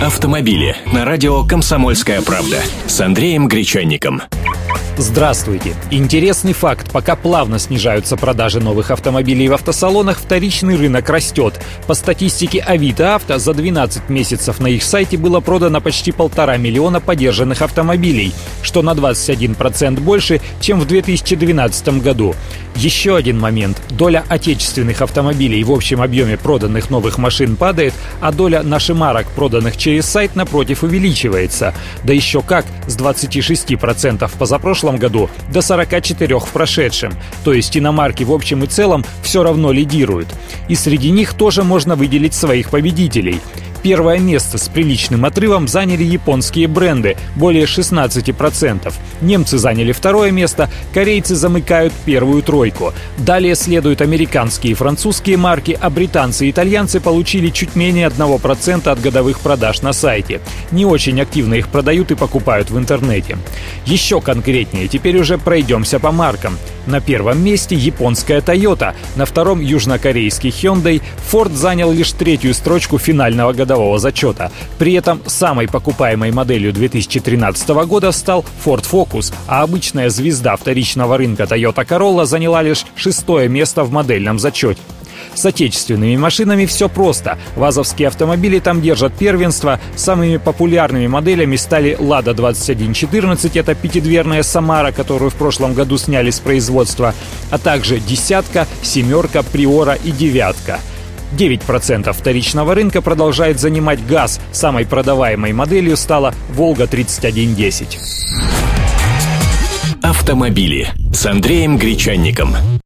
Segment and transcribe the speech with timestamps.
[0.00, 4.20] Автомобили на радио «Комсомольская правда» с Андреем Гречанником.
[4.98, 5.74] Здравствуйте!
[5.90, 6.90] Интересный факт.
[6.92, 11.58] Пока плавно снижаются продажи новых автомобилей в автосалонах, вторичный рынок растет.
[11.86, 17.00] По статистике Авито Авто за 12 месяцев на их сайте было продано почти полтора миллиона
[17.00, 22.34] подержанных автомобилей, что на 21% больше, чем в 2012 году.
[22.76, 23.82] Еще один момент.
[23.90, 30.06] Доля отечественных автомобилей в общем объеме проданных новых машин падает, а доля нашемарок, проданных через
[30.06, 31.74] сайт, напротив, увеличивается.
[32.04, 38.24] Да еще как, с 26% позапрошлого прошлом году до 44 в прошедшем, то есть иномарки
[38.24, 40.28] в общем и целом все равно лидируют.
[40.68, 43.40] И среди них тоже можно выделить своих победителей–
[43.86, 48.92] Первое место с приличным отрывом заняли японские бренды– более 16%.
[49.20, 52.92] Немцы заняли второе место, корейцы замыкают первую тройку.
[53.16, 59.00] Далее следуют американские и французские марки, а британцы и итальянцы получили чуть менее 1% от
[59.00, 60.40] годовых продаж на сайте.
[60.72, 63.38] Не очень активно их продают и покупают в интернете.
[63.84, 66.58] Еще конкретнее, теперь уже пройдемся по маркам.
[66.86, 73.52] На первом месте японская Toyota, на втором южнокорейский Hyundai, Ford занял лишь третью строчку финального
[73.52, 74.52] годового зачета.
[74.78, 81.42] При этом самой покупаемой моделью 2013 года стал Ford Focus, а обычная звезда вторичного рынка
[81.42, 84.80] Toyota Corolla заняла лишь шестое место в модельном зачете.
[85.36, 87.38] С отечественными машинами все просто.
[87.56, 89.78] ВАЗовские автомобили там держат первенство.
[89.94, 96.40] Самыми популярными моделями стали «Лада 2114», это пятидверная «Самара», которую в прошлом году сняли с
[96.40, 97.14] производства,
[97.50, 100.80] а также «Десятка», «Семерка», «Приора» и «Девятка».
[101.36, 104.40] 9% вторичного рынка продолжает занимать газ.
[104.52, 107.98] Самой продаваемой моделью стала «Волга-3110».
[110.02, 112.54] Автомобили с Андреем Гречанником.